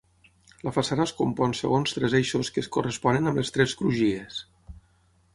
[0.67, 4.41] La façana es compon segons tres eixos que es corresponen amb les tres crugies.